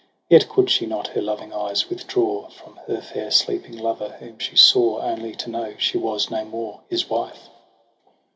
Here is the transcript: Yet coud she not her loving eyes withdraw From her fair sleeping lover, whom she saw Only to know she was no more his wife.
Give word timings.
Yet 0.31 0.49
coud 0.49 0.71
she 0.71 0.87
not 0.87 1.09
her 1.09 1.21
loving 1.21 1.53
eyes 1.53 1.87
withdraw 1.87 2.47
From 2.49 2.77
her 2.87 3.01
fair 3.01 3.29
sleeping 3.29 3.77
lover, 3.77 4.15
whom 4.19 4.39
she 4.39 4.55
saw 4.55 4.99
Only 4.99 5.35
to 5.35 5.49
know 5.51 5.75
she 5.77 5.99
was 5.99 6.31
no 6.31 6.43
more 6.43 6.79
his 6.89 7.07
wife. 7.07 7.49